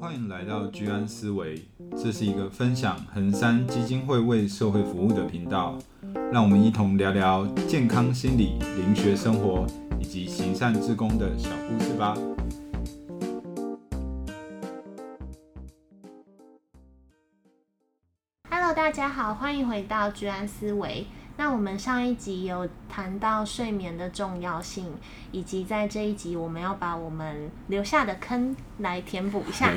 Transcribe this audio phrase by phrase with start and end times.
[0.00, 5.76] 欢迎来到居安思维，这是一个分享横山基金会为社会服务的频道，
[6.30, 9.66] 让我们一同聊聊健康心理、灵学生活
[9.98, 12.14] 以及行善志工的小故事吧。
[18.50, 21.06] Hello，大家好，欢迎回到居安思维。
[21.38, 24.90] 那我们上一集有谈到睡眠的重要性，
[25.32, 29.70] 以及在这一集我们要把我们留下的坑来填补一下，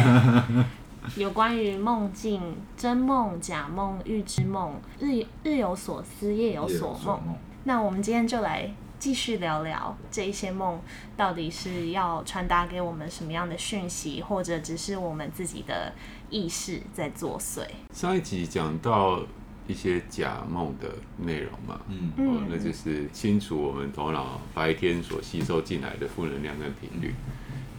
[1.16, 7.20] 有关于梦境、真梦、假梦、预知梦，日日有所思，夜有所梦。
[7.64, 10.78] 那我们今天就来继续聊聊这一些梦
[11.16, 15.94] 到底是要传达给我们什么样的讯息，或者只是我们自己的
[16.28, 17.66] 意识在作祟。
[17.94, 19.22] 上一集讲到。
[19.66, 27.14] 一些假梦的内容嘛，嗯，哦，那就是清除我们头脑白天所吸收进来的负能量跟频率。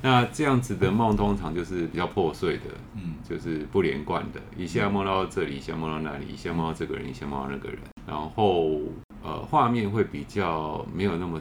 [0.02, 2.64] 那这样子的梦通常就是比较破碎的，
[2.96, 8.80] 嗯，就是不连贯的，一下梦到这里，一下梦到那里，一下梦到这个人，一下梦到那个人，然后
[9.24, 11.40] 呃，画面会比较没有那么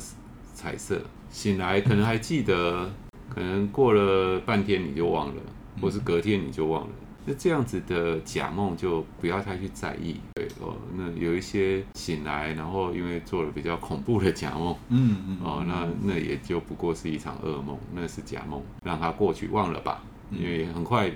[0.55, 1.01] 彩色。
[1.29, 2.91] 醒来可能还记得，
[3.29, 5.43] 可能过了半天你就忘了，
[5.83, 6.89] 或是隔天你就忘了。
[7.29, 10.77] 那这样子的假梦就不要太去在意，对哦。
[10.95, 21.11] 那有一些醒来，然后因为做了比较恐怖的假梦，嗯嗯，哦，那那也就不过是一场噩梦，那是假梦，让它过去忘了吧，因为很快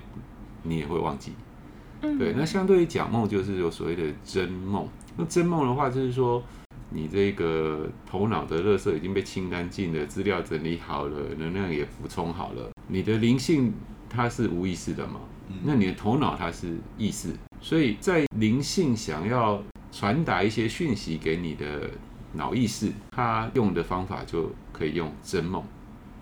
[0.65, 1.33] 你也会忘记。
[2.01, 4.89] 对，那相对于假梦，就是有所谓的真梦。
[5.17, 6.43] 那真梦的话，就是说
[6.89, 13.73] 你这个头脑的垃圾已经被清干净了，资料整理好了，能量也补充好了，你的灵性
[14.09, 15.21] 它是无意识的嘛？
[15.65, 17.29] 那你的头脑它是意识，
[17.61, 19.63] 所以在灵性想要
[19.93, 21.91] 传达一些讯息给你的
[22.33, 25.63] 脑意识，它用的方法就可以用真梦。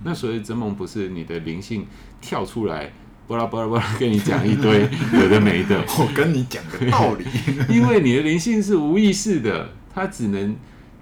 [0.02, 1.86] 那所以真梦，不是你的灵性
[2.20, 2.92] 跳出来，
[3.26, 5.84] 巴拉巴拉巴拉跟你讲一堆有的没的。
[5.98, 7.24] 我跟你讲个道理，
[7.68, 10.56] 因为你的灵性是无意识的，它只能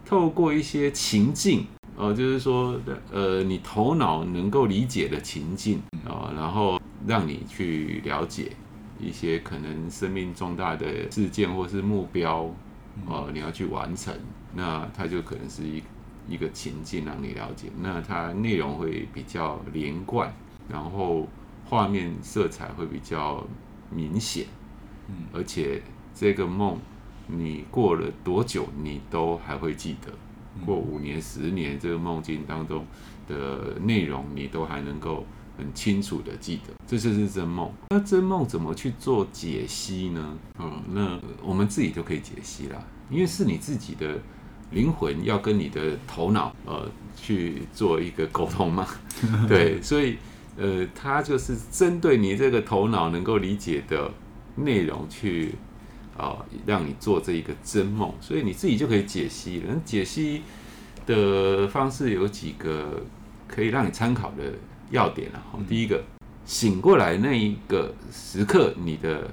[0.04, 2.80] 透过一些情境，哦，就是说，
[3.12, 6.80] 呃，你头脑能够理解的情境啊，然后。
[7.06, 8.50] 让你去了解
[8.98, 12.50] 一些可能生命重大的事件或是目标，
[13.08, 14.12] 呃，你要去完成，
[14.54, 15.82] 那它就可能是一
[16.28, 20.34] 一个情境让你了解，那它内容会比较连贯，
[20.68, 21.28] 然后
[21.64, 23.46] 画面色彩会比较
[23.90, 24.46] 明显，
[25.08, 25.26] 嗯。
[25.32, 25.80] 而且
[26.14, 26.78] 这个梦
[27.28, 30.12] 你过了多久你都还会记得，
[30.64, 32.84] 过五年、十年，这个梦境当中
[33.28, 35.24] 的内容你都还能够。
[35.56, 37.72] 很清楚的记得，这就是真梦。
[37.90, 40.38] 那真梦怎么去做解析呢？
[40.58, 42.78] 嗯，那我们自己就可以解析啦，
[43.10, 44.18] 因为是你自己的
[44.70, 46.86] 灵魂要跟你的头脑呃
[47.16, 48.86] 去做一个沟通嘛。
[49.48, 50.18] 对，所以
[50.58, 54.10] 呃，它就是针对你这个头脑能够理解的
[54.56, 55.54] 内容去
[56.18, 59.74] 啊、让你做这一个真梦，所以你自己就可以解析了。
[59.84, 60.42] 解析
[61.06, 63.02] 的方式有几个
[63.46, 64.52] 可以让你参考的。
[64.90, 66.02] 要点了好，第一个，
[66.44, 69.28] 醒过来那一个时刻，你的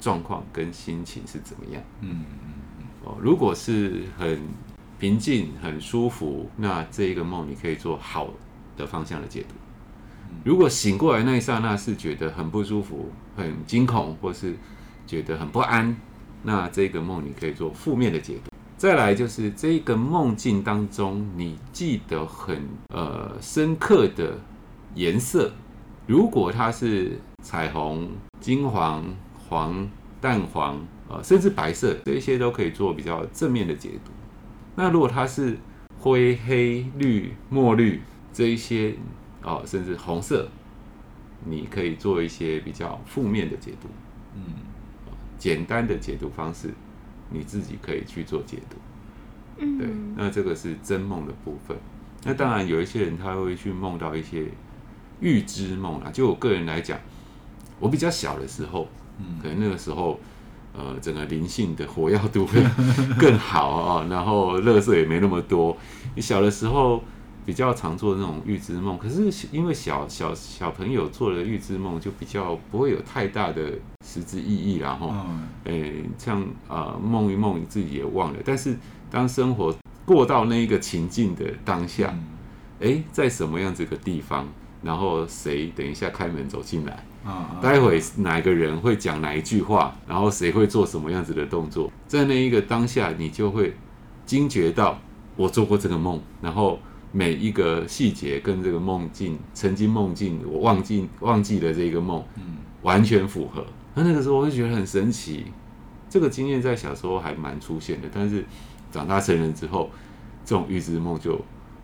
[0.00, 1.82] 状况跟心情是怎么样？
[2.00, 4.40] 嗯嗯哦，如果是很
[4.98, 8.30] 平静、很舒服，那这一个梦你可以做好
[8.76, 9.54] 的方向的解读。
[10.44, 14.54] 如果醒过来那一刹那是觉得很不舒服、很惊恐，或是
[15.06, 15.96] 觉得很不安，
[16.44, 18.50] 那这个梦你可以做负面的解读。
[18.76, 22.62] 再来就是这个梦境当中，你记得很
[22.94, 24.38] 呃深刻的。
[24.94, 25.50] 颜色，
[26.06, 28.10] 如果它是彩虹、
[28.40, 29.02] 金黄、
[29.48, 29.88] 黄、
[30.20, 34.12] 淡黄，呃，甚至白色，这些都可以做比较正面的解读。
[34.76, 35.56] 那如果它是
[35.98, 38.02] 灰、黑、绿、墨绿
[38.34, 38.94] 这一些，
[39.42, 40.46] 哦，甚至红色，
[41.44, 43.88] 你可以做一些比较负面的解读。
[44.34, 44.42] 嗯，
[45.38, 46.68] 简单的解读方式，
[47.30, 48.76] 你自己可以去做解读。
[49.56, 51.76] 嗯，对，那这个是真梦的部分。
[52.24, 54.46] 那当然有一些人他会去梦到一些。
[55.22, 56.98] 预知梦啊，就我个人来讲，
[57.80, 58.88] 我比较小的时候，
[59.18, 60.18] 嗯，可能那个时候，
[60.76, 62.60] 呃，整个灵性的活跃度会
[63.18, 65.76] 更好啊， 然后乐色也没那么多。
[66.16, 67.02] 你小的时候
[67.46, 73.72] 比较常做那种预知梦，可是因为小小小朋友做了预知梦就比较不会有太大的
[74.04, 75.14] 实质意义，然后，
[75.64, 78.76] 诶，像啊、呃、梦一梦你自己也忘了，但是
[79.10, 82.12] 当生活过到那一个情境的当下，
[82.80, 84.48] 诶，在什么样子的地方？
[84.82, 87.04] 然后谁等一下开门走进来？
[87.24, 89.94] 啊，待会哪个人会讲哪一句话？
[90.08, 91.90] 然后谁会做什么样子的动作？
[92.08, 93.74] 在那一个当下，你就会
[94.26, 94.98] 惊觉到
[95.36, 96.80] 我做过这个梦，然后
[97.12, 103.64] 每一个细节跟这个梦境曾经梦境我忘记忘记的这个梦，嗯，完全符合。
[103.94, 105.46] 那那个时候我就觉得很神奇，
[106.08, 108.44] 这个经验在小时候还蛮出现的，但是
[108.90, 109.90] 长大成人之后，
[110.44, 111.40] 这种预知梦就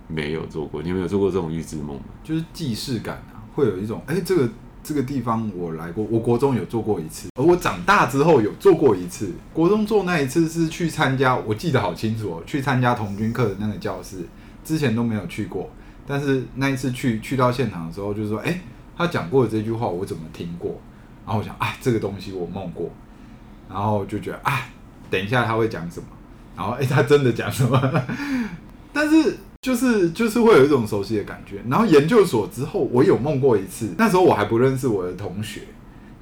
[0.08, 0.82] 没有做过。
[0.82, 2.02] 你有没有做过这种预知梦吗？
[2.24, 4.48] 就是既视感啊，会有一种哎，这个。
[4.80, 9.30] 这个地方我来过，我国中有做过一次，而我长大之后有做过一次。
[9.52, 14.26] 国中做那一次是去参加，我记得好清楚哦，去参加童军课的那个教室，
[14.64, 15.68] 之前都没有去过。
[16.06, 18.62] 但是那一次去去到现场的时候，就是说，哎，
[18.96, 20.80] 他讲过的这句话我怎么听过？
[21.26, 22.88] 然后我想，啊，这个东西我梦过，
[23.68, 24.70] 然后就觉得，啊，
[25.10, 26.06] 等一下他会讲什么？
[26.56, 28.02] 然后，哎，他真的讲什么？
[28.94, 29.36] 但是。
[29.60, 35.62] 就是就是会有一种熟悉的感觉，然后研究所之后，我有梦过一次，那时候我还不认识我的同学，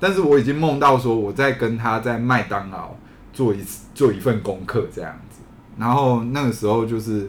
[0.00, 2.96] 但是我已经梦到说我在跟他在麦当劳
[3.34, 5.40] 做一次做一份功课这样子，
[5.76, 7.28] 然后那个时候就是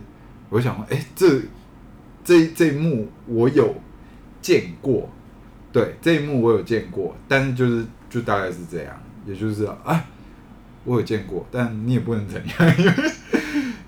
[0.49, 1.41] 我想说，哎，这
[2.23, 3.75] 这这一幕我有
[4.41, 5.09] 见过，
[5.73, 10.05] 对，这一幕我有见过，但是就是就大概是这样，也就是啊，
[10.85, 12.93] 我有见过，但你也不能怎样，因为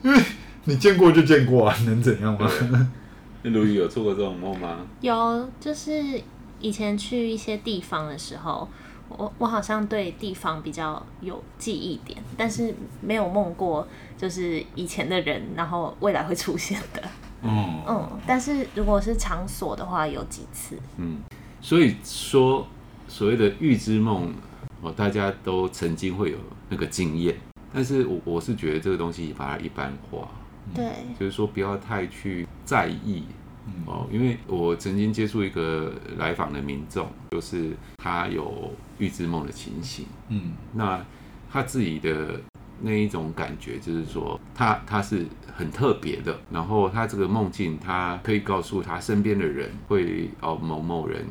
[0.04, 0.22] 因为。
[0.66, 2.50] 你见过就见过啊，能怎样吗？
[3.42, 4.80] 那卢宇有做过这种梦吗？
[5.02, 6.22] 有，就是
[6.60, 8.68] 以前去一些地方的时候，
[9.08, 17.02] 我我好像对地方比较有记忆点，但是没有梦过，就是以前的人，然后未来会出现的。
[17.42, 20.78] 嗯嗯，但是如果是场所的话，有几次。
[20.98, 21.20] 嗯，
[21.62, 22.68] 所以说
[23.08, 24.34] 所谓的预知梦，
[24.82, 27.38] 哦，大家都曾经会有那个经验，
[27.74, 30.30] 但是我我是觉得这个东西把它一般化。
[30.74, 30.86] 对，
[31.20, 33.24] 就是说不要太去在意
[33.86, 41.04] 哦，因为我曾经接触一个来访的民众，就是他有预知梦的情形，嗯，那
[41.52, 42.42] 他自己的
[42.82, 45.26] 那一种感觉就是说他他是
[45.56, 51.26] 很特别的，然后他这个梦境，他可以告诉他身边的人会哦某某人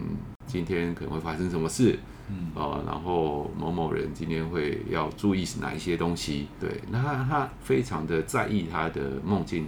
[0.48, 1.96] 今天可能会发生什么事。
[2.30, 6.48] 嗯，哦，然后某某人今天会要注意哪一些东西？
[6.60, 9.66] 对，那他他非常的在意他的梦境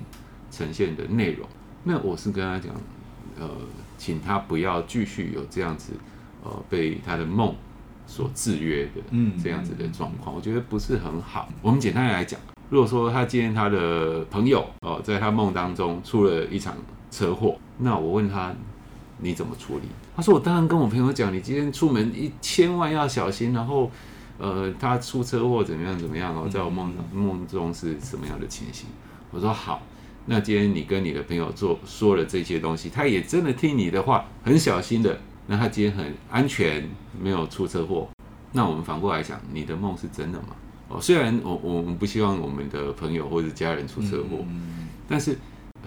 [0.51, 1.49] 呈现的内容。
[1.85, 2.75] 那我是跟他讲，
[3.39, 3.49] 呃，
[3.97, 5.95] 请他不要继续有这样子，
[6.45, 7.55] 呃，被他的梦
[8.07, 11.49] 所制约的，嗯，这样子的状况，我觉得不是很好。
[11.63, 12.39] 我们简单来讲，
[12.69, 16.77] 如果说他今天他的朋友哦，呃，在他梦当中出了一场
[17.11, 18.55] 车祸，那我问他。
[19.23, 19.83] 你怎么处理？
[20.17, 23.53] 他说：“我当然跟我朋友讲，你今天出门一千万要小心。
[23.53, 23.91] 然后，
[24.39, 28.87] 呃，他出车祸怎么样怎么样哦，在我梦梦中是什么样的情形？”
[29.31, 29.83] 我说：“好，
[30.27, 35.19] 那今天你跟你的朋友做说了这些东西，他也真的听你的话，很小心的。
[35.47, 36.89] 那他今天很安全，
[37.21, 38.09] 没有出车祸。
[38.53, 40.49] 那我们反过来想，你的梦是真的吗？
[40.89, 44.45] 哦，虽然我我们不希望我们的朋友或者家人出车祸，
[45.09, 45.39] 但是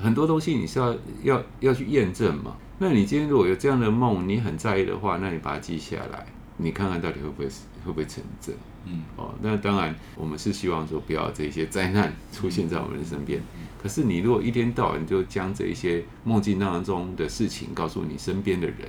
[0.04, 6.26] 很多东西你是要要要去验证嘛。”那你今天如果有这样的梦，你很在意的话，那你把它记下来，
[6.58, 7.52] 你看看到底会不会会
[7.86, 8.54] 不会成真？
[8.86, 13.42] 嗯，哦，那当然，我们是希望说不要这些灾难出现在我们的身边。
[13.82, 18.80] 可是你如果一天到晚就将这一些梦境当中的事情告诉你身边的人，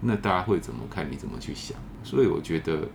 [0.00, 1.06] 那大家会怎么看？
[1.08, 1.76] 你怎么去想？
[2.02, 2.88] 所以我觉得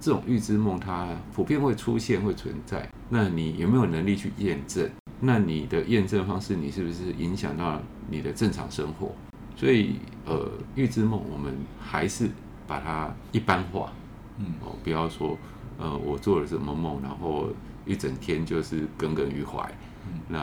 [0.00, 2.86] 这种预知梦它普遍会出现会存在。
[3.08, 4.90] 那你有没有能力去验证？
[5.24, 7.80] 那你的验证方式，你是不是影响到
[8.10, 9.14] 你的正常生活？
[9.56, 12.28] 所以，呃，预知梦我们还是
[12.66, 13.92] 把它一般化，
[14.38, 15.38] 嗯，哦，不要说，
[15.78, 17.48] 呃，我做了什么梦，然后
[17.86, 19.62] 一整天就是耿耿于怀，
[20.06, 20.40] 嗯，那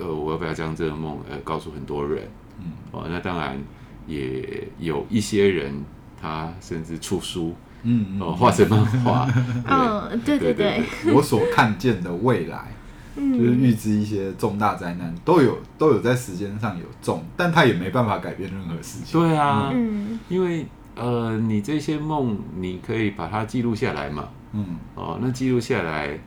[0.00, 2.26] 呃，我要不要将这个梦呃告诉很多人？
[2.58, 3.62] 嗯，哦，那当然
[4.06, 5.74] 也有一些人，
[6.20, 9.28] 他甚至出书，嗯，哦，画成漫画，
[9.68, 12.72] 嗯，对对对，我所看见的未来。
[13.16, 19.18] 就是预知一些重大灾难，都有都有在时间上有重，但他也没办法改变任何事情。
[19.18, 26.18] 对啊，嗯，因为呃，你这些梦你可以把它记录下来嘛，嗯，哦，那记录下来，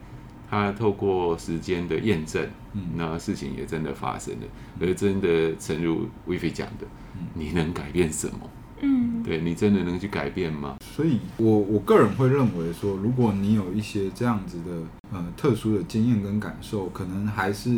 [0.50, 4.46] 它透过时间的验证，嗯，那事情也真的发生了，
[4.80, 6.86] 而真的诚如威菲讲的，
[7.34, 8.38] 你能改变什么？
[8.82, 10.76] 嗯，对，你真的能去改变吗？
[10.80, 14.72] 所以我我个人会认为说，如果你有一些这样子的
[15.12, 17.70] 呃特殊的经验跟感受，可能还是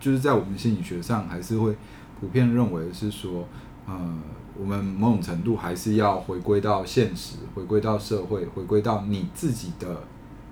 [0.00, 1.76] 就是在我们心理学上还是会
[2.20, 3.46] 普遍认为是说，
[3.86, 4.18] 呃，
[4.58, 10.02] 我们某种程度还是要回归到现实，回归到社会，回归到你自己的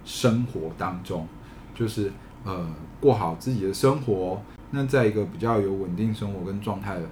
[0.04, 1.26] 生活当中，
[1.74, 2.12] 就是
[2.44, 2.64] 呃
[3.00, 7.02] 过好自己的生活，那在一个比较有稳定生活跟状态的。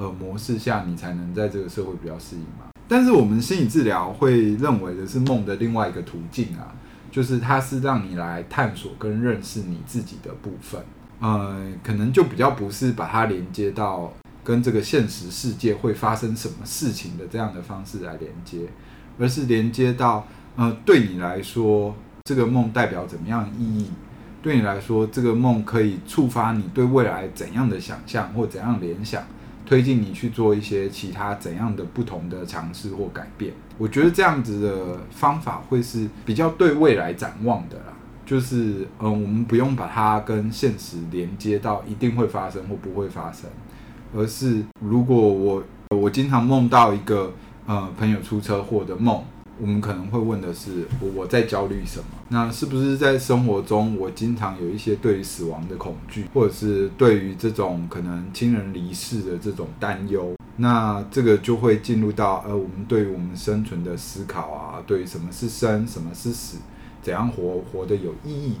[0.00, 2.70] 呃，模式下你才能在这个社会比较适应嘛。
[2.88, 6.74] 但是我们心理治疗会认为的是梦的另外一个途径啊，
[7.10, 10.80] 就是它是让你来探索跟认识你自己的部分。
[11.20, 14.10] 呃，可能就比较不是把它连接到
[14.42, 18.66] 跟这个现实世界会发生什么事情的这样的方式来连接，
[19.18, 20.26] 而是连接到
[20.56, 23.90] 呃，对你来说，这个梦代表怎么样的意义？
[24.40, 29.22] 对你来说，这个梦可以触发你对未来怎样的想象或怎样联想，
[29.70, 33.52] 推进你去做一些其他怎样的不同的尝试或改变。
[33.78, 37.92] 我觉得这样子的方法会是比较对未来展望的啦。
[38.26, 43.48] 就是嗯，我们不用把它跟现实连接到一定会发生或不会发生，
[44.12, 47.32] 而是如果我我经常梦到一个
[47.66, 49.22] 呃朋友出车祸的梦。
[49.60, 52.04] 我们可能会问的是，我在焦虑什么？
[52.30, 60.34] 那是不是在生活中，我经常有一些对于死亡的恐惧，或者是对于这种可能亲人离世的这种担忧？
[60.56, 66.58] 那这个就会进入到呃，我们对于我们生存的思考啊，对于什么是生，什么是死，
[67.02, 68.56] 怎样活活得有意义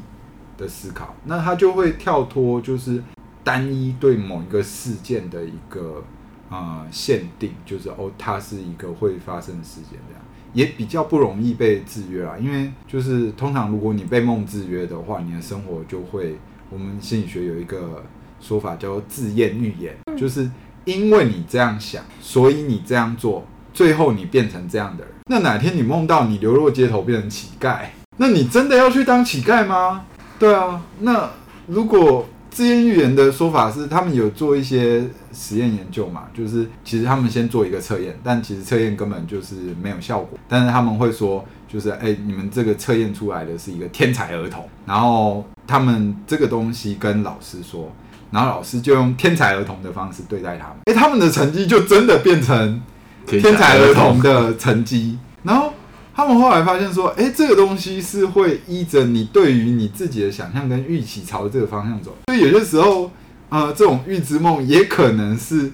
[0.58, 1.14] 的思考。
[1.24, 3.02] 那它就会跳脱，就是
[3.42, 6.02] 单一对某一个事件的一个
[6.50, 10.22] 呃限定，就是哦，它是一个会发生的事件这样。
[10.52, 16.36] 也比较不容易被制约啊，因为就是通常如果你被梦制约的话，你的生活就会，
[16.70, 18.04] 我们心理学有一个
[18.40, 20.50] 说法叫做自验预言，就是
[20.84, 25.14] 因为你这样想，所以你这样做，最后你变成这样的人。
[25.30, 30.04] 那哪天你梦到你流落街头变成乞丐，那你真的要去当乞丐吗？
[30.38, 31.30] 对啊，那
[31.66, 32.26] 如果。
[32.50, 40.38] 自验预言的说法是，他们有做一些实验研究嘛，就是其实他们先做一个测验，但其实测验根本就是没有效果。
[40.48, 47.90] 但是他们会说，就是哎，你们这个测验出来的是一个天才儿童，然后他们这个东西跟老师说，
[48.30, 52.82] 然后老师就用天才儿童的方式对待他们，哎，他们的成绩就真的变成
[53.26, 55.72] 天才儿童的成绩，然后。
[56.14, 62.16] 他们后来发现说，哎，这个东西是会依着你对于你自己的想象跟预期朝这个方向走。
[62.26, 63.10] 所以有些时候，
[63.48, 65.70] 呃，这种预知梦也可能是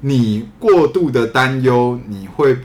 [0.00, 2.56] 你过度的担忧你会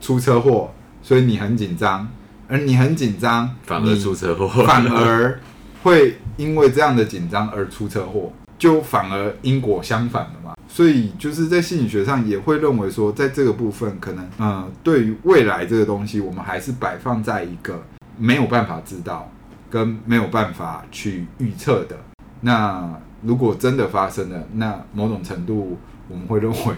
[0.00, 2.08] 出车祸，所以你很紧张，
[2.48, 5.40] 而你很紧张，反而出车祸，反而
[5.82, 10.54] 会因为这样的紧张而出车祸，就反而因果相反了嘛。
[10.68, 17.82] 所以就是在心理学上也会认为说，在这个部分可能，呃，对于未来这个东西，我们还是摆放在一个
[18.16, 19.28] 没有办法知道
[19.68, 21.96] 跟没有办法去预测的。
[22.42, 22.88] 那
[23.22, 25.76] 如果真的发生了，那某种程度
[26.08, 26.74] 我们会认为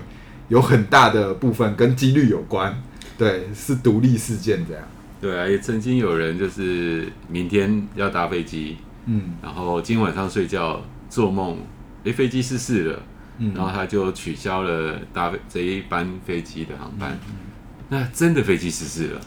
[0.48, 2.74] 有很大的部分跟几率有关，
[3.18, 4.82] 对，是独立事件这样。
[5.20, 11.58] 对啊，也曾经有人就是明天要搭飞机，嗯，然后今晚上睡觉做梦，
[12.04, 13.02] 诶，飞机失事了。
[13.52, 17.18] 然后他就取消了搭这一班飞机的航班，
[17.88, 19.20] 那真的飞机失事了。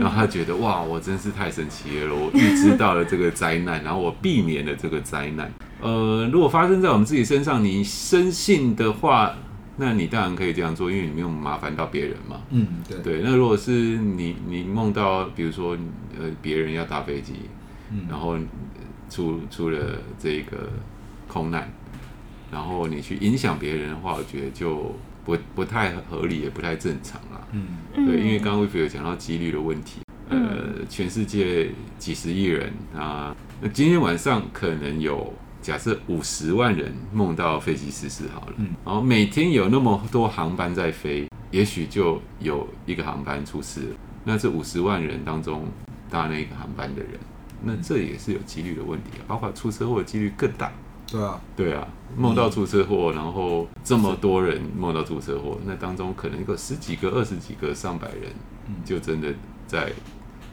[0.00, 5.48] 然后他觉得哇，我真是太神奇了，我预知到了这个灾难， 然后我避免了这个灾难。
[5.80, 9.32] 呃，如果发生在我们自己身上，你深信的话，
[9.76, 12.40] 那你当然可以这样做，因为你没有麻烦到别人嘛。
[12.50, 13.20] 嗯，对对。
[13.22, 15.76] 那如果是你你梦到，比如说
[16.18, 17.34] 呃别人要搭飞机，
[18.08, 18.36] 然后
[19.10, 20.70] 出出了这个
[21.28, 21.70] 空难。
[22.50, 27.46] 然后你去影响别人的话，我觉得就不不太合理，也不太正常啦。
[27.52, 30.00] 嗯，对，因为刚刚威菲有讲到几率的问题。
[30.28, 38.54] 呃，全世界几十亿人啊，那今天晚上可能有假设五十万人梦到飞机失事好了。
[38.56, 43.96] 嗯，然后每天有那么多航班在飞，也许就有一个航班出事了。
[44.24, 45.64] 那这五十万人当中
[46.08, 47.12] 搭那个航班的人，
[47.62, 50.72] 那这也是有几率的问题啊，包括出车祸的几率更大。
[51.06, 58.32] 对啊，对啊，梦到出车祸，然后这么多人梦到出车祸，那当中可能有十几个、二十几个、上百人，
[58.84, 59.34] 就真的
[59.66, 59.92] 在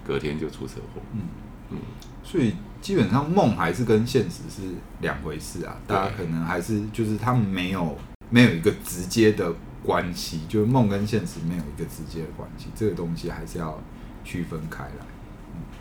[0.03, 1.01] 隔天就出车祸。
[1.13, 1.21] 嗯
[1.69, 1.77] 嗯，
[2.23, 4.63] 所以基本上梦还是跟现实是
[5.01, 5.77] 两回事啊。
[5.85, 7.95] 大家可能还是就是他们没有
[8.31, 13.79] 没有一个直接的关系，就是梦跟现实没有一个直接的关系，这个东西还是要
[14.23, 15.05] 区分开来。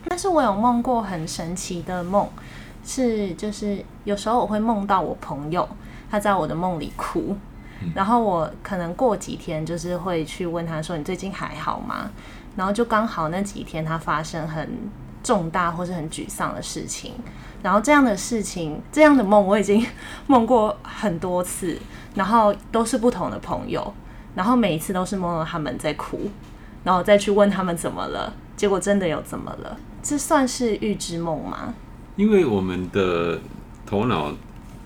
[0.07, 2.27] 但是我有梦过很神奇的梦。
[2.83, 5.67] 是，就是有时候我会梦到我朋友，
[6.09, 7.35] 他在我的梦里哭，
[7.93, 12.09] 然后我可能过几天就是会去问他说：“你最近还好吗？”
[12.55, 14.69] 然后就刚好那几天他发生很
[15.21, 17.13] 重大或是很沮丧的事情，
[17.61, 19.85] 然后这样的事情，这样的梦我已经
[20.27, 21.77] 梦过很多次，
[22.15, 23.93] 然后都是不同的朋友，
[24.33, 26.31] 然后每一次都是梦到他们在哭，
[26.85, 29.79] 然后再去问他们怎么了，结果真的有怎么了？
[30.03, 31.73] 这算是预知梦吗？
[32.15, 33.39] 因为我们的
[33.85, 34.33] 头脑，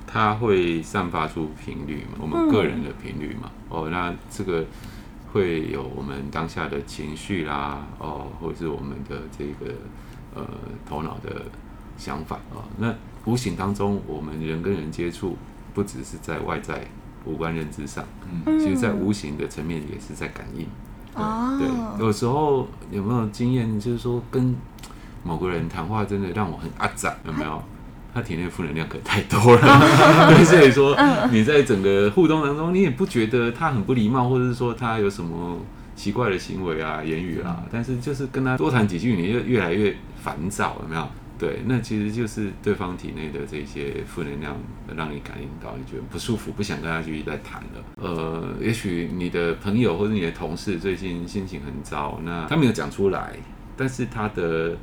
[0.05, 4.65] 它会散发出频率嘛，我们个人的频率嘛，哦，那这个
[5.31, 9.73] 会有我们当下的情绪啦，哦，或者是我们的这个
[10.35, 10.45] 呃
[10.85, 11.43] 头脑的
[11.97, 15.37] 想法啊，那无形当中，我们人跟人接触，
[15.73, 16.85] 不只是在外在
[17.23, 18.03] 五官认知上，
[18.45, 20.67] 嗯，其实在无形的层面也是在感应。
[21.15, 24.55] 哦，对，有时候有没有经验，就是说跟
[25.23, 27.61] 某个人谈话，真的让我很阿杂，有没有？
[28.13, 29.79] 他体内负能量可太多了，
[30.27, 30.93] 对，所以说
[31.31, 35.57] 你在整个互动当中，你也不觉得他很不礼貌，或者是说他有什么
[35.95, 41.07] 奇怪的行为啊、言语啊，但是就是跟他多谈几句，你就越来越烦躁，有没有？
[41.41, 44.55] 对，那其实就是对方体内的这些负能量
[44.95, 47.83] 让你感应到，你觉得不舒服，不想跟他继续再谈了。
[47.95, 53.35] 呃，也许你的朋友或者你的同事最近心情很糟，那他没有讲出来，
[53.75, 54.77] 但是他的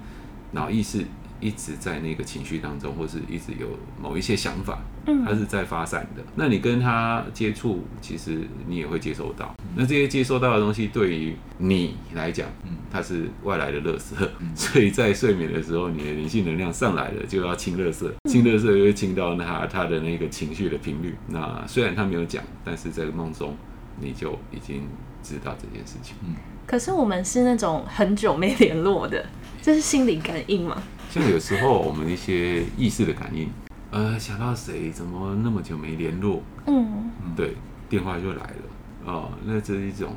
[0.50, 1.04] 脑意识。
[1.40, 3.68] 一直在那个情绪当中，或是一直有
[4.00, 6.22] 某一些想法，嗯，它是在发散的。
[6.34, 9.54] 那你跟他接触，其实你也会接收到。
[9.76, 14.14] 那这些接收到的东西，对于你来讲，嗯，它是外来的垃圾。
[14.54, 21.14] 所以在睡眠的时候，你的灵性能量上来了，就要清垃圾，清垃圾就会清到他他的那个情绪的频率。
[21.28, 23.56] 那虽然他没有讲，但是在梦中
[24.00, 24.82] 你就已经
[25.22, 26.16] 知道这件事情。
[26.26, 26.34] 嗯，
[26.66, 29.24] 可是我们是那种很久没联络的，
[29.62, 30.82] 这是心灵感应吗？
[31.10, 33.48] 像有时候我们一些意识的感应，
[33.90, 36.42] 呃，想到谁，怎么那么久没联络？
[36.66, 37.54] 嗯，对，
[37.88, 38.52] 电话就来了，
[39.06, 40.14] 哦，那这是一种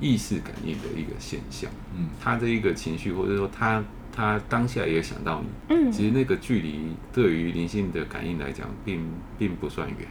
[0.00, 1.68] 意识感应的一个现象。
[1.96, 3.82] 嗯，他的一个情绪，或者说他
[4.14, 9.04] 他当下也想到你，嗯，其实那个距离对于灵性的感应来讲，并
[9.36, 10.08] 并不算远。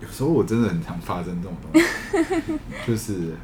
[0.00, 2.54] 有时候我真的很常发生这种东西，
[2.86, 3.34] 就是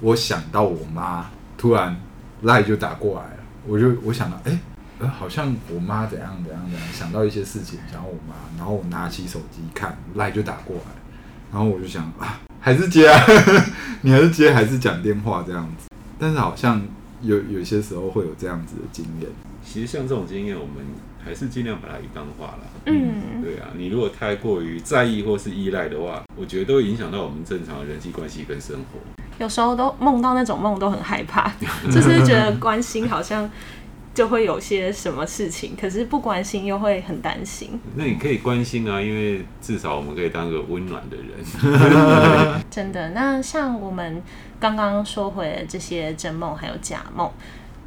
[0.00, 1.94] 我想到我妈，突然
[2.42, 4.58] 赖就打过来了，我就我想到，哎、欸。
[5.04, 10.92] 呃，好像我妈怎样怎样怎样，想到一些事情，想到我妈，然后我拿起手机看，赖就打过来，
[11.52, 13.64] 然后我就想啊，还是接啊，呵 呵
[14.02, 16.80] 你还是接还是讲电话这样子，但是好像
[17.22, 19.28] 有有些时候会有这样子的经验。
[19.64, 20.74] 其实像这种经验，我们
[21.24, 22.60] 还是尽量把它一般化了。
[22.86, 29.00] 嗯，对啊，你如果太过于在意或是依赖的话，我觉得都会影响到我们正常的人际关系跟生活。
[29.38, 31.50] 有时候都梦到那种梦都很害怕，
[31.90, 33.50] 就是觉得关心好像。
[34.14, 37.78] 就会有些什么事情，可是不关心又会很担心。
[37.96, 42.62] 那你可以关心啊，因为至少我们可以当个温暖的人。
[42.70, 44.22] 真的，那像我们
[44.60, 47.28] 刚刚说回这些真梦还有假梦，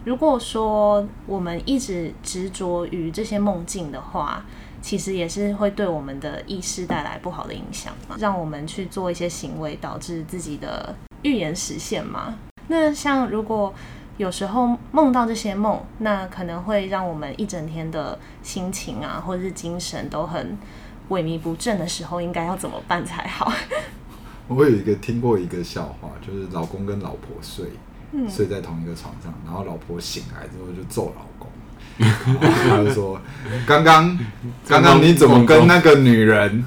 [0.04, 4.44] 如果说我们一直执着于这些梦境的话，
[4.82, 12.38] 其实也是会对我们的意识带来不好的影响嘛，让我们去做一些行为，导致自己的预言实现嘛。
[12.68, 13.74] 那像如果
[14.18, 20.58] 有时候梦到这些梦，那可能会让我们一整天的心情啊，或者是精神都很
[21.10, 23.52] 萎靡不振的时候，应该要怎么办才好？
[24.48, 27.66] 我有一个听过一个笑话，就是老公跟老婆睡，
[28.12, 31.52] 嗯、睡在同一个床上，然后老婆醒来之后就揍老公，
[32.40, 33.22] 他就说
[33.68, 34.18] ：“刚刚
[34.68, 36.66] 刚刚你怎么跟那个女人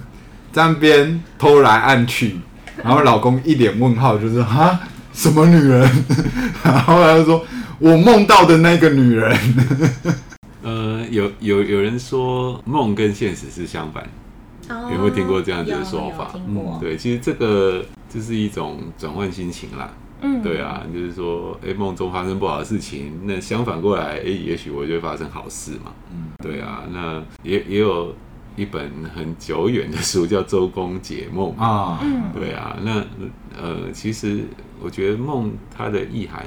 [0.53, 2.39] 在那边偷来暗去？”
[2.85, 4.79] 然后老公一脸问号，就是哈。
[5.13, 5.81] 什么女人？
[6.65, 7.45] 然后他就说
[7.79, 9.37] ：“我梦到的那个女人。
[10.63, 14.09] ”呃，有有有人说梦跟现实是相反，
[14.69, 16.31] 有没有听过这样子的说法？
[16.35, 19.91] 嗯，对，其实这个就是一种转换心情啦。
[20.23, 25.93] 嗯，对啊，就是说，哎，梦中发生不好的事情，那相反过来，哎，也许我就会发生好事嘛。
[26.13, 28.15] 嗯，对啊，那也也有。
[28.57, 31.99] 一本很久远的书叫《周公解梦》啊，
[32.35, 32.97] 对啊，那
[33.57, 34.41] 呃，其实
[34.83, 36.47] 我觉得梦它的意涵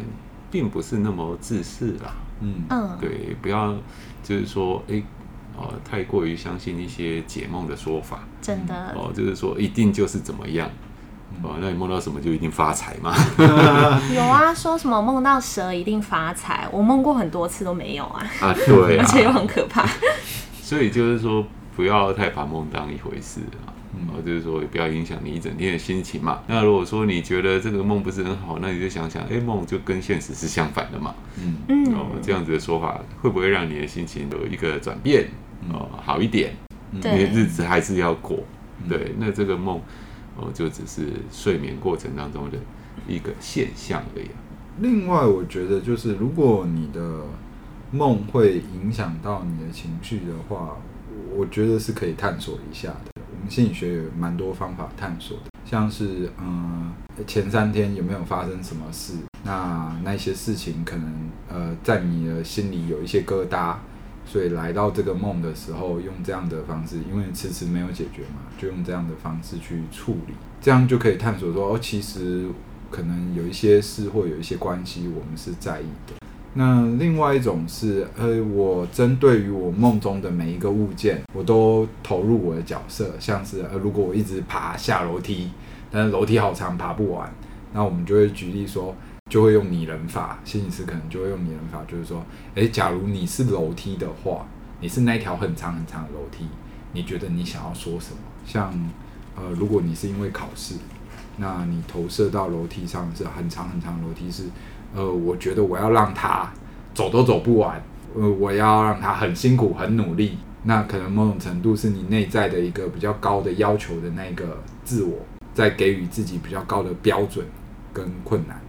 [0.51, 2.63] 并不是那么自私啦，嗯。
[2.69, 3.73] 嗯，对，不要
[4.23, 5.01] 就是说，哎，
[5.57, 8.93] 哦，太过于相信一些解梦的说法，真的。
[8.95, 10.69] 哦，就是说一定就是怎么样，
[11.41, 13.13] 哦，那你梦到什么就一定发财吗？
[14.15, 19.87] 有啊，说什么梦到蛇一定发财，我梦过很多次都没有啊，啊，对啊， 而且又很可怕，
[20.61, 21.45] 所以就是说。
[21.75, 26.41] 不要太把梦当一回事啊，嗯，就是说也不要影响你一整天的心情嘛。
[26.47, 31.13] 那如果说你觉得这个梦不是很好，那你就想想，哎，梦就跟现实是相反的嘛。
[31.37, 35.27] 嗯嗯，哦，这样子的说法会不会让你的心情有一个转变？
[35.71, 36.53] 哦，好一点，
[36.91, 38.39] 你的日子还是要过。
[38.89, 39.79] 对，那这个梦
[40.35, 42.57] 哦，就只是睡眠过程当中的
[43.07, 44.27] 一个现象而已。
[44.79, 47.21] 另外，我觉得就是如果你的
[47.91, 50.77] 梦会影响到你的情绪的话。
[51.35, 53.12] 我觉得是可以探索一下的。
[53.49, 56.91] 心理学有蛮多方法探索的，像是嗯，
[57.27, 59.13] 前三天有没有发生什么事？
[59.43, 63.75] 那那些事情可能呃，在你的心里有一些疙瘩，
[64.25, 72.47] 所以来到这个梦的时候，用这样的方式，因为迟迟没有解决嘛，就用这样的方式去处理，这样就可以探索说，哦，其实
[72.89, 76.22] 可能有一些事或有一些关系，我们是在意的。
[76.55, 85.49] 那另外一种是，呃，我针对于我梦中的每一个物件，我都投入我的角色，像是，呃，如果我一直爬下楼梯，
[85.89, 87.33] 但是楼梯好长，爬不完。
[87.73, 88.95] 那我们就会举例说，
[89.31, 94.45] 就会用拟人法，心理师可能就会用拟人法，就是说，诶，假如你是楼梯的话，
[94.79, 96.45] 你是那条很长很长的楼梯，
[96.91, 98.19] 你觉得你想要说什么？
[98.45, 98.71] 像，
[99.35, 100.75] 呃，如果你是因为考试，
[101.37, 104.43] 那你投射到楼梯上是很长很长的楼梯是，
[104.95, 106.51] 呃，我觉得我要让他
[106.93, 107.81] 走都走不完，
[108.15, 110.37] 呃，我要让他很辛苦很努力。
[110.65, 115.19] 那可能某种程度是你内在的一个比较高的要求的那个自我，
[115.53, 117.45] 在给予自己比较高的标准
[117.91, 118.61] 跟困难。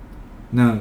[0.50, 0.76] 那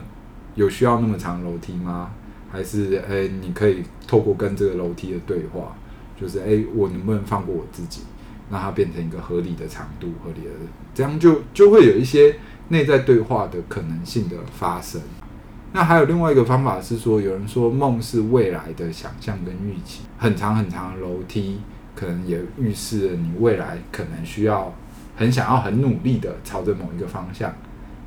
[0.56, 2.12] 有需要那么长楼梯吗？
[2.52, 5.76] 还是诶、你可以透过跟这个楼梯的对话，
[6.20, 8.02] 就是诶、我能不能放过我自己，
[8.50, 10.52] 让它变成一个合理的长度、合理的，
[10.94, 12.36] 这样就就会有一些
[12.70, 15.02] 内在对话的可能性的发生。
[15.76, 21.60] 那还有另外一个方法是说，有人说梦是未来的想象跟预期，很长很长的楼梯，
[21.96, 24.72] 可能也预示了你未来可能需要
[25.16, 27.52] 很想要很努力的朝着某一个方向，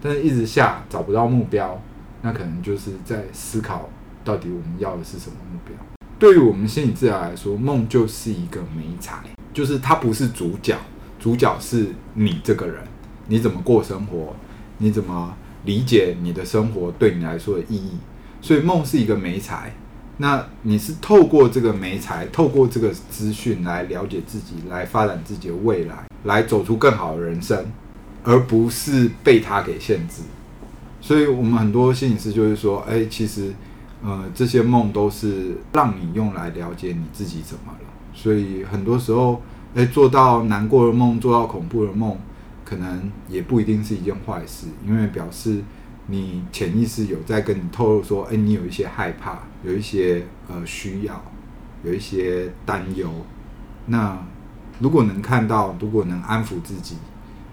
[0.00, 1.82] 但是一直下找不到目标，
[2.22, 3.88] 那可能就是在思考
[4.24, 5.76] 到底我们要的是什么目标。
[6.20, 9.16] 对于我们心理治疗来说，梦就是一个媒材，
[9.52, 10.76] 就是它不是主角，
[11.18, 12.76] 主角是你这个人，
[13.26, 14.36] 你怎么过生活，
[14.78, 15.36] 你怎么。
[15.66, 17.90] 理解你的生活对你来说的意义，
[18.40, 19.74] 所以梦是一个媒材。
[20.18, 27.66] 那你是透过这个媒材，透过这个资讯来了解自己，来发展自己的未来，来走出更好的人生，
[28.24, 30.22] 而不是被它给限制。
[31.02, 33.52] 所以，我们很多心理师就是说，哎，其实，
[34.02, 37.88] 呃，这些梦都是让你用来了解你自己怎么了。
[38.14, 39.42] 所以，很多时候，
[39.74, 42.16] 哎，做到难过的梦，做到恐怖的梦。
[42.66, 45.62] 可能也不一定是一件坏事，因为表示
[46.08, 51.24] 你潜意识有在跟你透露说，哎，你有一些害怕，有一些呃需要，
[51.84, 53.08] 有一些担忧。
[53.86, 54.18] 那
[54.80, 56.96] 如果能看到，如果能安抚自己，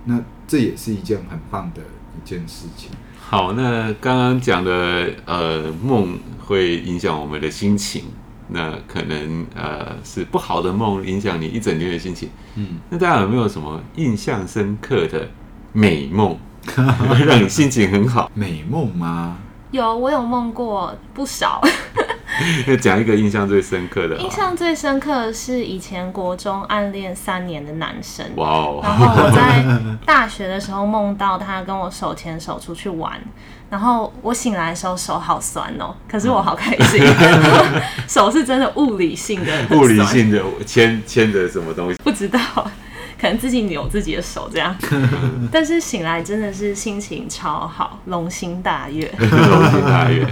[0.05, 2.89] 那这也是一件很棒的一件事情。
[3.19, 8.05] 好，那刚刚讲的呃梦会影响我们的心情。
[8.53, 12.29] 那可能呃是不好的梦影响你一整天的心情。
[12.55, 15.27] 嗯，那大家有没有什么印象深刻的
[15.71, 16.37] 美梦，
[17.25, 18.29] 让你心情很好？
[18.35, 19.37] 美梦吗？
[19.71, 21.59] 有，我有梦过不少。
[22.65, 24.17] 那讲一个印象最深刻的。
[24.17, 28.25] 印象最深刻的是以前国中暗恋三年的男生。
[28.35, 28.79] 哇哦！
[28.83, 29.63] 然后我在
[30.05, 33.19] 大学的时候梦到他跟我手牵手出去玩，
[33.73, 41.97] 然后我醒来的时候手好酸哦，可是我好开心，嗯、 手是真的物理性的， 物理性的牵牵着什么东西？
[42.03, 42.39] 不知道，
[43.19, 44.75] 可能自己扭自己的手这样。
[45.51, 50.23] 但是醒来真的是心情超好，龙心大悦，龙心大悦。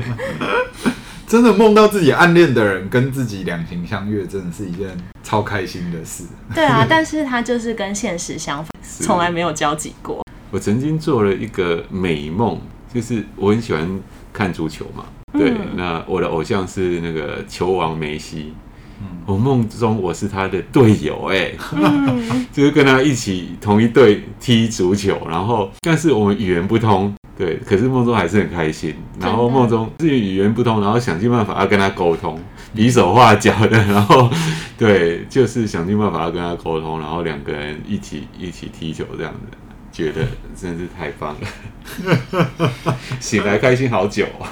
[1.25, 4.88] 真的梦到自己暗恋的人跟自己两情相悦，真的是一件
[5.23, 6.25] 超开心的事。
[6.54, 10.23] 对啊，但是他就是跟现实相反，从来没有交集过。
[10.51, 12.62] 我曾经做了一个美梦，
[12.93, 13.99] 就是我很喜欢
[14.34, 18.54] 看足球嘛，对，嗯、那我的偶像是那个球王梅西，
[19.01, 27.13] 嗯、我梦中我是他的队友，哎，嗯、 就是跟他一起同一队踢足球，然后但是我们语言不通。
[27.38, 28.93] 对，可是梦中还是很开心。
[29.19, 32.39] 然后梦中至于语言不通，然后想尽办法要跟他沟通，
[32.75, 33.69] 比手画脚的。
[33.88, 34.30] 然后
[34.77, 39.58] 对，就是想尽办法要跟他沟通，然后两个人一起一起踢球这样子，
[39.91, 40.25] 觉得
[40.56, 42.58] 真是太棒了。
[43.19, 44.47] 醒来开心好久啊！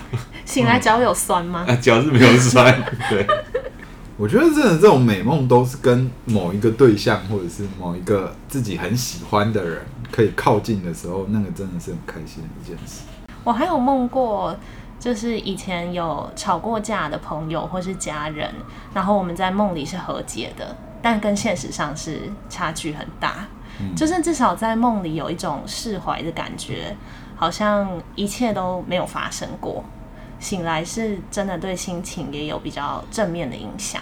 [0.46, 1.66] 醒来脚有酸吗？
[1.70, 2.84] 啊，脚是没有酸。
[3.10, 3.26] 对，
[4.18, 9.82] 我觉得真的这种美梦都是跟某一个对象，或者是某一个自己很喜欢的人。
[10.12, 13.04] 可以靠近的时候，那个真的是很开心的一件事。
[13.44, 14.58] 我还有梦过，
[15.00, 18.52] 就是以前有吵过架的朋友或是家人，
[18.92, 23.46] 然后我们在梦里是和解的，但跟现实上是差距很大。
[23.80, 26.96] 嗯、就是至少在梦里有一种释怀的感觉，
[27.36, 29.84] 好像一切都没有发生过。
[30.40, 34.02] 醒来是真的对心情也有比较正面的影响。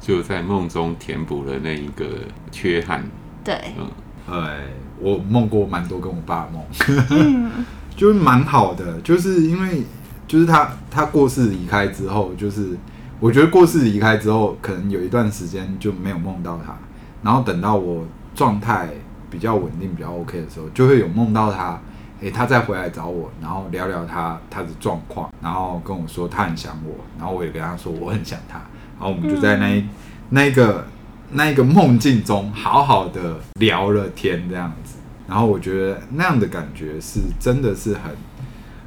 [0.00, 2.06] 就在梦中填补了那一个
[2.50, 3.04] 缺憾。
[3.44, 3.88] 对，嗯。
[4.30, 4.58] 哎，
[5.00, 7.54] 我梦过蛮多跟我爸的梦，
[7.96, 9.82] 就是蛮好的，就是因为
[10.26, 12.76] 就是他他过世离开之后，就是
[13.20, 16.76] 我觉得过世离开之后，可能有一段时间就没有梦到他，
[17.22, 18.90] 然后等到我状态
[19.30, 21.80] 比较稳定、比较 OK 的时候，就会有梦到他，
[22.22, 28.58] 哎，他再回来找我，然后聊聊他他的状况，然后跟我说他很想我，然后我也跟他说我很想他，
[28.98, 29.88] 然后我们就在那一、嗯、
[30.30, 30.84] 那个。
[31.30, 38.16] 那一个梦境中，好好的聊了天这样子，然后我觉得那样的感觉是真的是很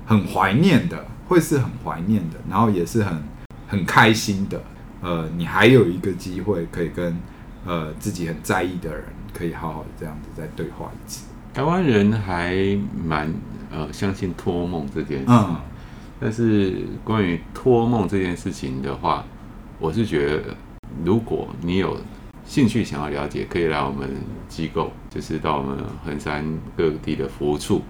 [0.08, 3.24] 很怀念的，会是很怀念的，然后也是很
[3.68, 4.60] 很开心的。
[5.02, 7.16] 呃，你还有一个机会可以跟
[7.64, 11.28] 呃自己很在意的人，可以好好的这样子再对话一次。
[11.54, 12.56] 台湾人还
[13.06, 13.34] 蛮
[13.72, 15.58] 呃相信托梦这件事，嗯，
[16.20, 19.26] 但是关于托梦这件事情的话，
[19.80, 20.56] 我是觉得
[21.04, 21.98] 如果你有
[22.46, 24.10] 兴趣想要了解，可以来我们
[24.48, 26.46] 机构，就是到我们横山
[26.78, 27.82] 各地的服务处，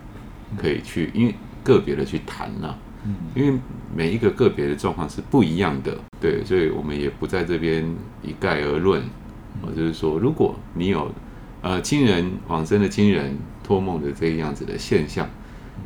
[0.58, 3.60] 可以去，因为个别的去谈呐、啊，嗯，因为
[3.95, 7.84] 每一个个别的状况是不一样的，对，所以我们也不在这边
[8.23, 9.04] 一概而论，
[9.62, 11.12] 我就是说，如果你有
[11.62, 15.30] 呃亲人往生的亲人托梦的这样子的现象，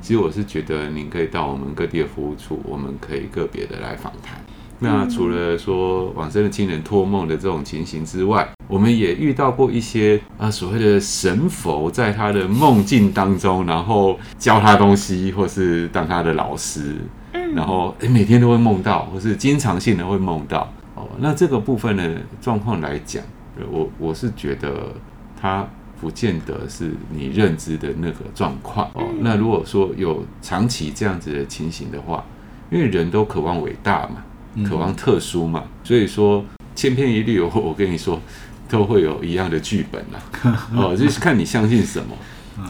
[0.02, 4.40] 其实我是觉得您可以到我们各地的服务处，我们可以个别的来访谈。
[4.80, 16.96] 那除了说往生的亲人托梦的这种情形之外，我们也遇到过一些啊所谓的神佛在他的梦境当中，然后教他东西，或是当他的老师，
[17.32, 20.70] 嗯然后诶每天都会梦到，或是经常性的会梦到。
[20.94, 23.24] 哦，那这个部分的状况来讲，
[23.72, 24.94] 我我是觉得
[25.40, 25.68] 他
[26.00, 28.90] 不见得是你认知的那个状况。
[28.94, 32.24] 哦，那如果说有长期这样子的情形的话，
[32.70, 34.24] 因为人都渴望伟大嘛。
[34.66, 36.42] 渴望特殊嘛，所以说
[36.74, 38.22] 千篇一律，我我跟你说，
[38.70, 40.58] 都会有一样的剧本呐。
[40.74, 42.16] 哦，就是看你相信什么，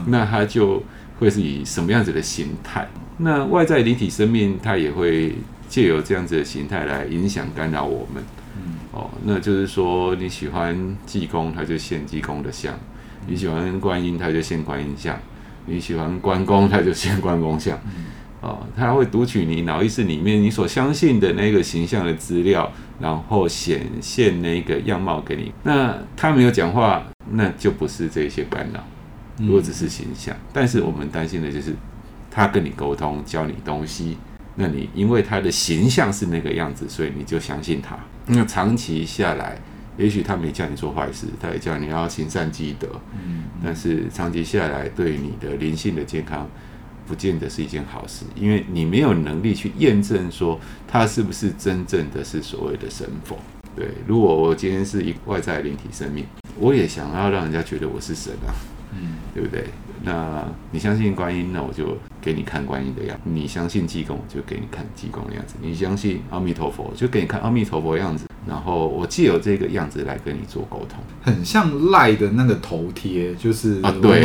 [0.08, 0.82] 那它就
[1.20, 2.88] 会是以什么样子的形态。
[3.18, 5.36] 那外在灵体生命，它也会
[5.68, 8.20] 借由这样子的形态来影响干扰我们。
[8.96, 12.72] 哦，那就是说你喜欢济公，他就献济公的像；
[13.26, 15.14] 你喜欢观音，他就献观音像；
[15.66, 17.78] 你喜欢关公，他就献关公像。
[18.40, 25.52] 哦，他会读取你脑意识里面你所相信的那个形象的资料，然后显现那个样貌给你。
[25.62, 28.82] 那他没有讲话，那就不是这些干扰。
[29.38, 31.74] 如果只是形象，嗯、但是我们担心的就是
[32.30, 34.16] 他跟你沟通，教你东西，
[34.56, 37.96] 那你因为他的形象是那个样子，所以你就相信他。
[38.26, 39.56] 那长期下来，
[39.96, 42.88] 也许他没叫你做坏事，他也叫你要行善积德。
[43.12, 46.48] 嗯，但是长期下来，对你的灵性的健康。
[47.08, 53.38] 不见得是一件好事，因为你没有能力去验证说他是不是真正的是所谓的神佛。
[53.76, 56.26] 对，如果我今天是一外在灵体生命，
[56.58, 58.50] 我也想要让人家觉得我是神啊，
[58.90, 59.66] 嗯，对不对？
[60.02, 68.26] 那你相信观音，那我就给你看观音的样子；你相信济公，就给你看济公的样子；你相信阿弥陀佛，就给你看阿弥陀佛的样子。
[68.48, 74.24] 然后我借由这个样子来跟你做沟通，很像赖的那个头贴，就是啊，对，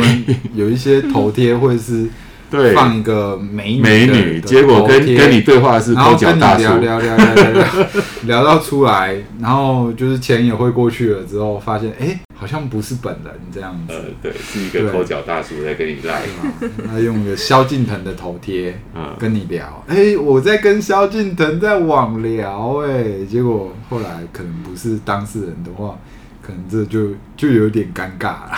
[0.52, 2.08] 有一些头贴会是。
[2.52, 7.66] 对，放一个美女，美女，结果跟跟你对话是抠脚大叔，聊聊聊聊聊聊，
[8.24, 13.94] 聊到出来，然后就是钱也汇过去了之后，发现哎，好像不是本人这样子。
[13.94, 16.52] 呃，对，是一个抠脚大叔在跟你赖嘛，
[16.92, 18.78] 他用一个萧敬腾的头贴，
[19.18, 25.98] 跟你聊，哎，我在跟萧敬腾在网聊，哎，结果后来可能不是当事人的话，
[26.42, 28.52] 可能这就就有点尴尬了。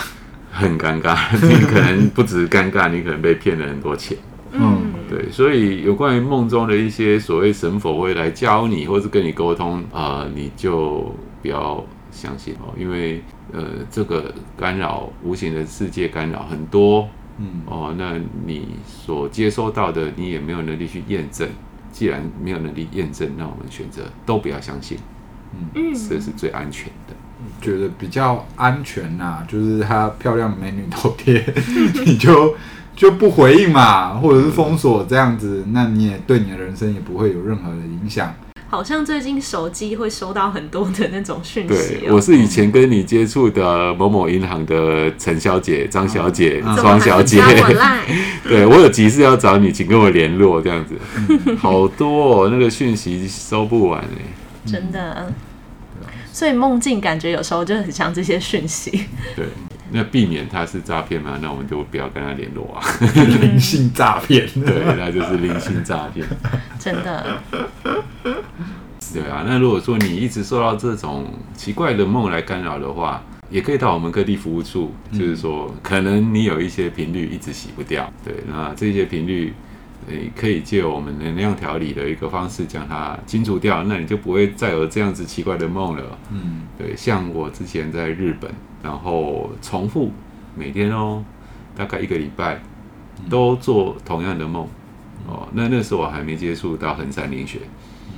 [0.55, 4.17] 很尴尬， 你可能不止尴尬，你可能被骗了很多钱。
[4.53, 17.05] 嗯，对，所以有关于梦中的一些所谓神佛会来教你，或是跟你沟通啊、呃，你就不要相信哦，因为呃，这个干扰无形的世界干扰很多。
[17.37, 21.49] 嗯，哦，那你所接收到的，你也没有能力去验证。
[21.91, 24.97] 既然没有能力验证，那我们选择都不要相信。
[25.53, 27.13] 嗯，这是最安全的。
[27.61, 31.43] 觉得比较安全呐、啊，就是她漂亮的美女头贴，
[32.05, 32.55] 你就
[32.95, 38.33] 就不回应嘛，或者是封锁这样子，那你也对你的人生也不会有任何的影响。
[38.67, 41.99] 好像最近手机会收到很多的那种讯息、哦。
[42.01, 47.41] 对，我是以前跟你接触的某某银行的陈小姐、张小姐、庄、嗯、小姐。
[48.43, 50.95] 对，我有急事要找你，请跟我联络这样子。
[51.55, 54.25] 好多哦，那个讯息收不完哎，
[54.65, 55.31] 真的。
[56.35, 58.91] 所以梦境感觉有时候就很像这些讯息。
[59.37, 59.45] 对，
[59.91, 62.83] 那避免他是诈骗嘛，那我们就不要跟他联络啊。
[63.39, 66.27] 灵性诈骗，对，那就是灵性诈骗。
[66.77, 67.37] 真的。
[69.13, 78.11] 对啊，那如果说你一直受到这种奇怪的梦来干扰的话，也可以到我们各地服务处，就是说可能你有一些频率一直洗不掉。
[78.25, 79.53] 对，那这些频率。
[80.07, 86.17] 诶，可以借我们能量调理的一个方式将它清除掉，那你就不会再有这样子奇怪的梦了。
[86.31, 88.51] 嗯，对，像我之前在日本，
[88.83, 90.11] 然后重复
[90.55, 91.25] 每天哦，
[91.75, 92.61] 大概一个礼拜
[93.29, 94.67] 都做同样的梦。
[95.27, 97.61] 哦，那那时候我还没接触到横山灵学，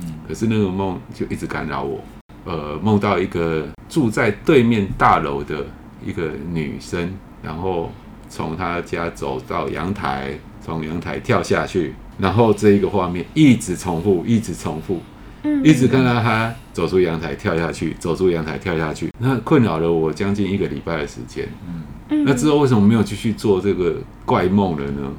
[0.02, 2.04] 嗯，可是那个梦就一直干扰我。
[2.44, 5.64] 呃，梦到一个住在对面大楼的
[6.04, 7.10] 一个女生，
[7.42, 7.90] 然后
[8.28, 10.38] 从她家走到阳台。
[10.68, 15.00] 从阳台跳下去，然后这一个画面一直重复，一直重复，
[15.42, 21.48] 嗯，一直看到他走出阳台跳下去，走出阳台跳下去，那困扰了我将近一个礼拜的时间。
[21.66, 25.10] 嗯，嗯、那之后为什么没有继续做这个怪梦了呢？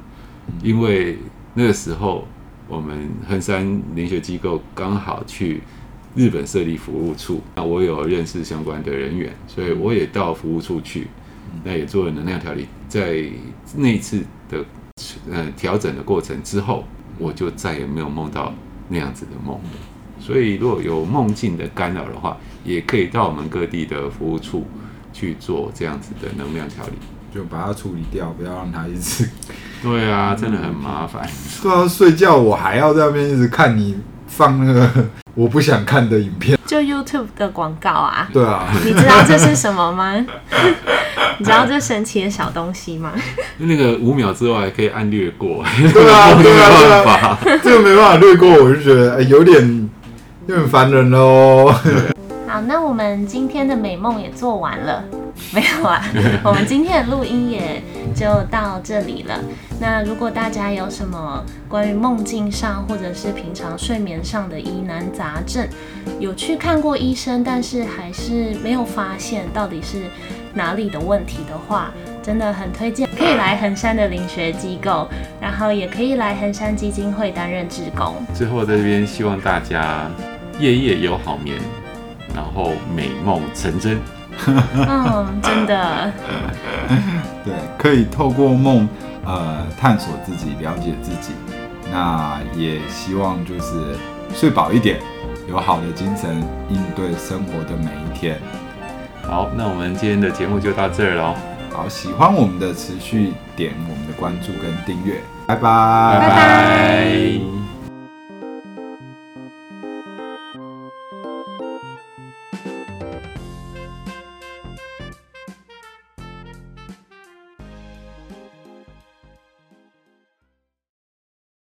[0.46, 1.18] 嗯、因为
[1.54, 2.28] 那个时候
[2.68, 5.60] 我们衡山灵学机构刚好去
[6.14, 11.08] 日本设立服务处，那我有认识相关的人员，所以我也到服务处去，
[11.64, 12.66] 那也做了能量调理。
[12.88, 13.24] 在
[13.74, 14.64] 那一次的
[15.30, 16.84] 呃调整的过程之后，
[17.18, 18.52] 我就再也没有梦到
[18.88, 19.70] 那样子的梦了。
[20.18, 24.66] 所以，如果有梦境的干扰的话，也可以到我们各地的服务处
[25.12, 26.92] 去做这样子的能量调理，
[27.34, 29.26] 就把它处理掉，不要让它一直。
[29.82, 31.26] 对啊，真的很麻烦。
[31.62, 33.96] 对啊，睡觉我还要在那边一直看你
[34.30, 34.88] 放那个
[35.34, 38.28] 我不想看的影片，就 YouTube 的广告啊。
[38.32, 40.14] 对啊，你知道这是什么吗？
[41.38, 43.12] 你知道这神奇的小东西吗？
[43.58, 45.64] 那个五秒之外还可以按略过。
[45.92, 49.90] 对啊，对啊，对啊， 这个没办法略过，我就觉得、欸、有点。
[50.48, 51.72] 就很烦人喽。
[52.48, 55.04] 好，那我们今天的美梦也做完了，
[55.52, 56.02] 没有啊？
[56.42, 57.80] 我们今天的录音也
[58.16, 59.38] 就到这里了。
[59.80, 65.66] 那如果大家有什么关于梦境上，或者是平常睡眠上的疑难杂症，
[66.18, 70.02] 有去看过医生，但是还是没有发现到底是
[70.52, 71.90] 哪里的问题的话，
[72.22, 75.08] 真的很推荐可以来衡山的灵学机构，
[75.40, 78.14] 然后也可以来衡山基金会担任志工。
[78.34, 80.08] 最后在这边希望大家。
[80.58, 81.56] 夜夜有好眠，
[82.34, 83.98] 然后美梦成真。
[84.46, 86.12] 嗯，真的。
[87.42, 88.86] 对，可以透过梦，
[89.24, 91.32] 呃，探索自己，了解自己。
[91.90, 93.96] 那也希望就是
[94.34, 95.00] 睡饱一点，
[95.48, 98.38] 有好的精神应对生活的每一天。
[99.22, 101.34] 好，那我们今天的节目就到这儿喽。
[101.72, 105.20] 好，喜欢我们的持续点我们的关注跟订阅。
[105.46, 107.59] 拜拜，拜拜。